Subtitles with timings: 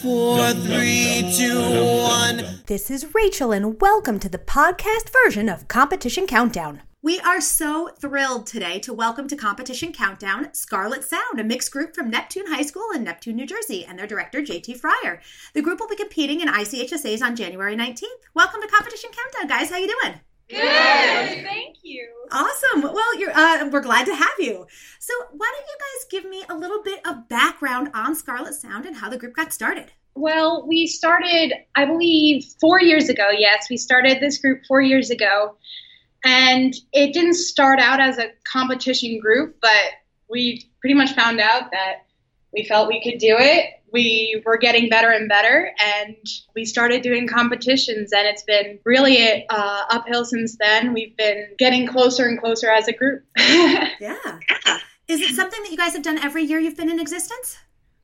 [0.00, 1.56] Four, three, two,
[2.02, 2.62] one.
[2.66, 6.82] This is Rachel, and welcome to the podcast version of Competition Countdown.
[7.00, 11.94] We are so thrilled today to welcome to Competition Countdown Scarlet Sound, a mixed group
[11.94, 15.20] from Neptune High School in Neptune, New Jersey, and their director, JT Fryer.
[15.54, 18.02] The group will be competing in ICHSAs on January 19th.
[18.34, 19.70] Welcome to Competition Countdown, guys.
[19.70, 20.18] How you doing?
[20.48, 20.58] Good.
[20.58, 22.08] Thank you.
[22.32, 22.82] Awesome.
[22.82, 24.66] Well, you're, uh, we're glad to have you.
[24.98, 28.86] So, why don't you guys give me a little bit of background on Scarlet Sound
[28.86, 29.92] and how the group got started?
[30.14, 33.28] Well, we started, I believe, four years ago.
[33.30, 35.56] Yes, we started this group four years ago.
[36.24, 39.92] And it didn't start out as a competition group, but
[40.28, 42.06] we pretty much found out that
[42.52, 43.74] we felt we could do it.
[43.92, 46.16] We were getting better and better, and
[46.54, 50.92] we started doing competitions, and it's been really uh, uphill since then.
[50.92, 53.24] We've been getting closer and closer as a group.
[54.00, 54.16] Yeah.
[55.08, 57.56] Is it something that you guys have done every year you've been in existence?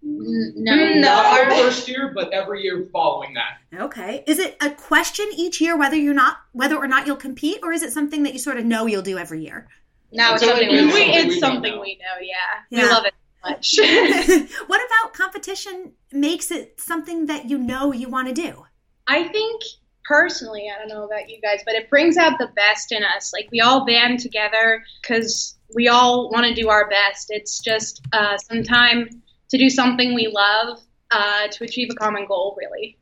[0.03, 3.59] no, Not our our- first year, but every year following that.
[3.85, 4.25] Okay.
[4.27, 7.73] Is it a question each year whether you're not whether or not you'll compete, or
[7.73, 9.69] is it something that you sort of know you'll do every year?
[10.13, 11.81] No, it's It's something, something we, we- we- something it's we know something now.
[11.83, 12.21] we know.
[12.23, 12.35] Yeah,
[12.71, 12.83] Yeah.
[12.85, 13.75] we love it so much.
[14.67, 18.65] what about competition makes it something that you know you want to do?
[19.07, 19.63] I think
[20.05, 23.33] personally, I don't know about you guys, but it brings out the best in us.
[23.33, 27.27] Like we all band together because we all want to do our best.
[27.31, 29.09] It's just uh, some time
[29.51, 30.79] to do something we love
[31.11, 32.57] uh, to achieve a common goal.
[32.59, 32.99] Really,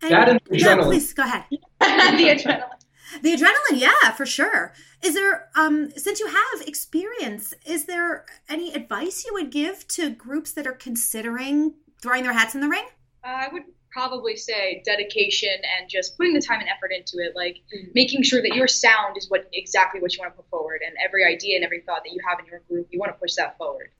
[0.00, 0.84] That and yeah, adrenaline.
[0.84, 1.44] please go ahead.
[1.50, 2.81] the adrenaline.
[3.20, 4.72] The adrenaline, yeah, for sure.
[5.02, 10.10] Is there, um, since you have experience, is there any advice you would give to
[10.10, 12.86] groups that are considering throwing their hats in the ring?
[13.24, 17.60] I would probably say dedication and just putting the time and effort into it, like
[17.76, 17.94] Mm.
[17.94, 20.96] making sure that your sound is what exactly what you want to put forward, and
[21.04, 23.34] every idea and every thought that you have in your group, you want to push
[23.34, 23.90] that forward.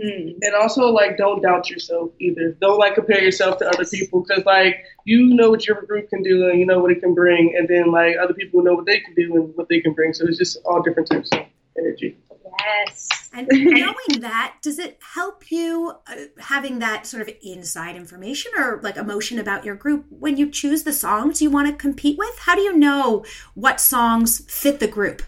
[0.00, 2.56] And also, like, don't doubt yourself either.
[2.60, 6.22] Don't like compare yourself to other people because, like, you know what your group can
[6.22, 8.86] do and you know what it can bring, and then like other people know what
[8.86, 10.12] they can do and what they can bring.
[10.14, 11.40] So it's just all different types of
[11.78, 12.16] energy.
[12.58, 13.08] Yes.
[13.32, 18.80] And knowing that, does it help you uh, having that sort of inside information or
[18.82, 22.36] like emotion about your group when you choose the songs you want to compete with?
[22.40, 23.24] How do you know
[23.54, 25.22] what songs fit the group?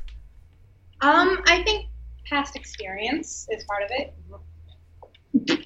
[1.00, 1.86] Um, I think
[2.28, 4.14] past experience is part of it.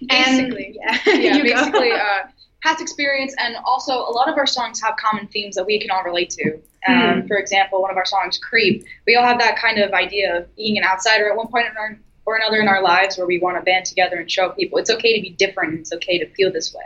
[0.09, 1.55] Basically, yeah, yeah, You go.
[1.55, 2.21] basically, uh,
[2.63, 5.91] past experience, and also a lot of our songs have common themes that we can
[5.91, 6.53] all relate to.
[6.89, 7.27] Um, Hmm.
[7.27, 10.57] For example, one of our songs, "Creep," we all have that kind of idea of
[10.57, 13.39] being an outsider at one point in our, or another in our lives, where we
[13.39, 15.71] want to band together and show people it's okay to be different.
[15.73, 16.85] and It's okay to feel this way.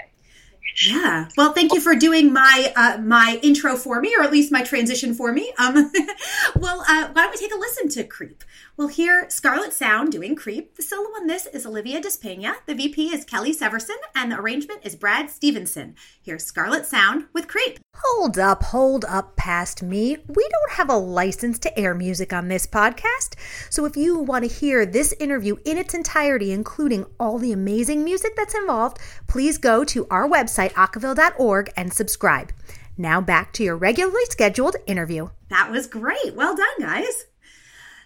[0.86, 1.28] Yeah.
[1.36, 4.62] Well, thank you for doing my uh, my intro for me, or at least my
[4.62, 5.52] transition for me.
[5.58, 5.74] Um,
[6.56, 8.44] well, uh, why don't we take a listen to "Creep"?
[8.76, 12.54] We'll hear Scarlet Sound doing "Creep." The solo on this is Olivia Despena.
[12.66, 15.96] The VP is Kelly Severson, and the arrangement is Brad Stevenson.
[16.22, 20.16] Here's Scarlet Sound with "Creep." Hold up, hold up past me.
[20.26, 23.34] We don't have a license to air music on this podcast.
[23.68, 28.04] So if you want to hear this interview in its entirety, including all the amazing
[28.04, 32.52] music that's involved, please go to our website, acaville.org, and subscribe.
[32.96, 35.28] Now back to your regularly scheduled interview.
[35.48, 36.34] That was great.
[36.34, 37.26] Well done, guys.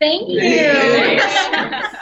[0.01, 0.41] Thank you.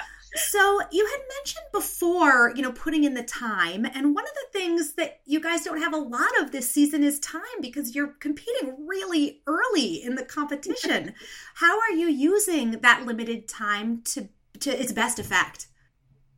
[0.49, 4.59] So you had mentioned before, you know, putting in the time, and one of the
[4.59, 8.15] things that you guys don't have a lot of this season is time because you're
[8.21, 11.15] competing really early in the competition.
[11.55, 14.29] How are you using that limited time to
[14.61, 15.67] to its best effect?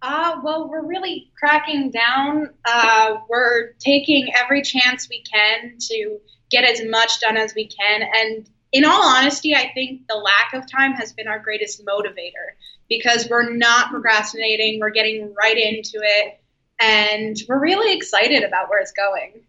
[0.02, 2.50] Uh, well, we're really cracking down.
[2.64, 6.18] Uh, we're taking every chance we can to
[6.50, 8.02] get as much done as we can.
[8.02, 12.53] And in all honesty, I think the lack of time has been our greatest motivator
[12.88, 16.40] because we're not procrastinating, we're getting right into it,
[16.80, 19.42] and we're really excited about where it's going.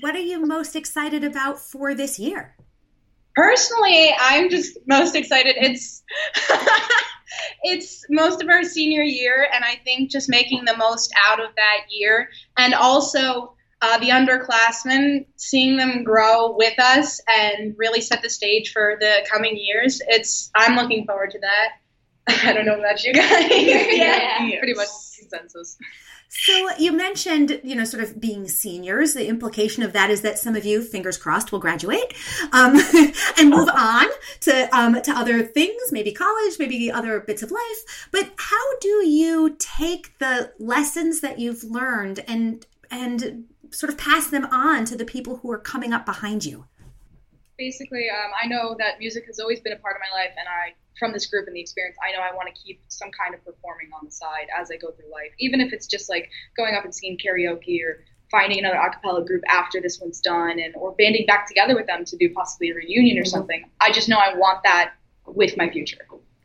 [0.00, 2.54] What are you most excited about for this year?
[3.34, 5.56] Personally, I'm just most excited.
[5.58, 6.02] It's
[7.62, 11.54] it's most of our senior year, and I think just making the most out of
[11.56, 18.22] that year, and also uh, the underclassmen, seeing them grow with us and really set
[18.22, 20.00] the stage for the coming years.
[20.08, 21.68] It's I'm looking forward to that.
[22.44, 23.46] I don't know about you guys.
[23.50, 24.48] yeah.
[24.58, 24.88] pretty much
[25.18, 25.76] consensus.
[26.28, 29.14] So you mentioned, you know, sort of being seniors.
[29.14, 32.14] The implication of that is that some of you, fingers crossed, will graduate
[32.52, 32.76] um,
[33.38, 34.06] and move on
[34.40, 38.08] to um, to other things, maybe college, maybe other bits of life.
[38.10, 44.28] But how do you take the lessons that you've learned and and sort of pass
[44.28, 46.64] them on to the people who are coming up behind you?
[47.58, 50.48] Basically, um, I know that music has always been a part of my life, and
[50.48, 53.34] I from this group and the experience, I know I want to keep some kind
[53.34, 56.30] of performing on the side as I go through life, even if it's just like
[56.56, 60.58] going up and singing karaoke or finding another a cappella group after this one's done
[60.58, 63.28] and or banding back together with them to do possibly a reunion or Mm-hmm.
[63.30, 63.70] something.
[63.80, 64.94] I just know I want that
[65.26, 65.98] with my future.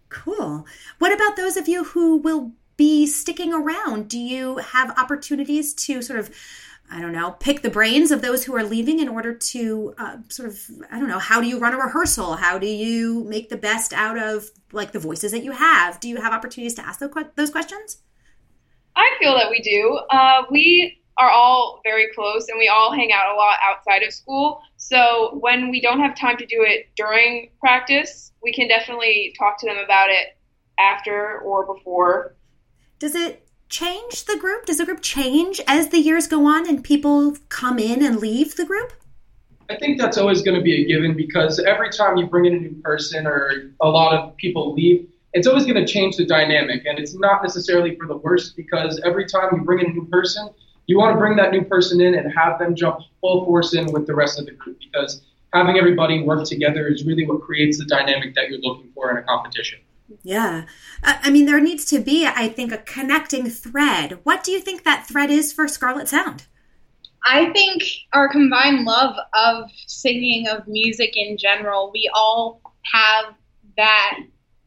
[0.09, 0.65] Cool.
[0.99, 4.09] What about those of you who will be sticking around?
[4.09, 6.29] Do you have opportunities to sort of,
[6.91, 10.17] I don't know, pick the brains of those who are leaving in order to uh,
[10.27, 10.59] sort of,
[10.91, 12.35] I don't know, how do you run a rehearsal?
[12.35, 16.01] How do you make the best out of like the voices that you have?
[16.01, 17.99] Do you have opportunities to ask those questions?
[18.95, 20.01] I feel that we do.
[20.09, 24.11] Uh, we are all very close and we all hang out a lot outside of
[24.11, 24.61] school.
[24.75, 29.59] So when we don't have time to do it during practice, we can definitely talk
[29.59, 30.37] to them about it
[30.77, 32.35] after or before.
[32.99, 34.65] Does it change the group?
[34.65, 38.55] Does the group change as the years go on and people come in and leave
[38.55, 38.93] the group?
[39.69, 42.53] I think that's always going to be a given because every time you bring in
[42.53, 46.25] a new person or a lot of people leave, it's always going to change the
[46.25, 46.85] dynamic.
[46.85, 50.05] And it's not necessarily for the worst because every time you bring in a new
[50.07, 50.49] person,
[50.87, 53.89] you want to bring that new person in and have them jump full force in
[53.93, 55.21] with the rest of the group because
[55.53, 59.17] having everybody work together is really what creates the dynamic that you're looking for in
[59.17, 59.79] a competition.
[60.23, 60.65] Yeah.
[61.03, 64.19] I I mean, there needs to be, I think, a connecting thread.
[64.23, 66.45] What do you think that thread is for Scarlet Sound?
[67.23, 73.35] I think our combined love of singing, of music in general, we all have
[73.77, 74.19] that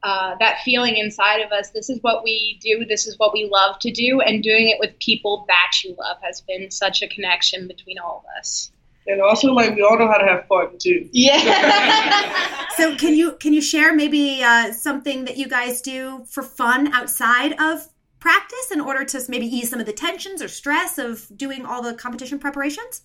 [0.04, 1.70] uh, that feeling inside of us.
[1.70, 2.84] This is what we do.
[2.84, 6.18] This is what we love to do, and doing it with people that you love
[6.22, 8.70] has been such a connection between all of us.
[9.06, 11.08] And also, like we all know how to have fun too.
[11.12, 12.50] Yeah.
[12.76, 16.92] So, can you can you share maybe uh, something that you guys do for fun
[16.92, 21.24] outside of practice in order to maybe ease some of the tensions or stress of
[21.36, 23.02] doing all the competition preparations?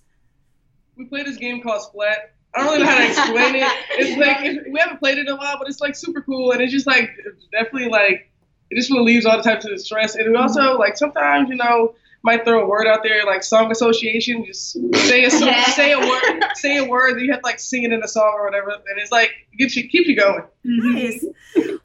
[0.95, 2.33] We play this game called Splat.
[2.55, 3.71] I don't really know how to explain it.
[3.91, 6.51] It's like if, we haven't played it in a while, but it's like super cool,
[6.51, 7.11] and it's just like
[7.51, 8.31] definitely like
[8.71, 10.15] it just relieves all the types of stress.
[10.15, 13.71] And we also like sometimes you know might throw a word out there like song
[13.71, 15.63] association, just say a song, Yeah.
[15.65, 18.07] say a word, say a word, then you have to like sing it in a
[18.07, 20.43] song or whatever, and it's like gets you keeps you going.
[20.63, 21.25] Nice.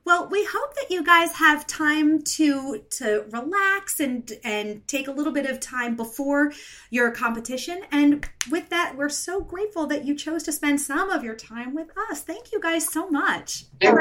[0.05, 5.13] Well, we hope that you guys have time to to relax and and take a
[5.13, 6.53] little bit of time before
[6.91, 7.83] your competition.
[7.91, 11.75] And with that, we're so grateful that you chose to spend some of your time
[11.75, 12.21] with us.
[12.23, 13.65] Thank you guys so much.
[13.81, 13.95] Thank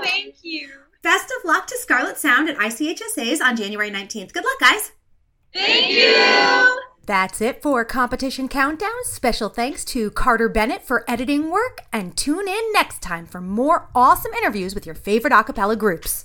[0.00, 0.02] you.
[0.02, 0.70] Thank you.
[1.02, 4.32] Best of luck to Scarlet Sound at ICHSA's on January 19th.
[4.32, 4.92] Good luck, guys.
[5.56, 6.82] Thank you.
[7.06, 9.04] That's it for Competition Countdown.
[9.04, 13.88] Special thanks to Carter Bennett for editing work, and tune in next time for more
[13.94, 16.24] awesome interviews with your favorite a cappella groups.